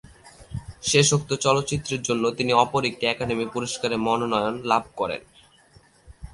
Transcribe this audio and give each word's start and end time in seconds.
শেষোক্ত 0.83 1.29
চলচ্চিত্রের 1.45 2.01
জন্য 2.01 2.23
তিনি 2.37 2.51
অপর 2.63 2.81
একটি 2.85 3.03
একাডেমি 3.07 3.45
পুরস্কারের 3.53 4.03
মনোনয়ন 4.07 4.55
লাভ 4.63 4.83
করেন। 4.95 5.21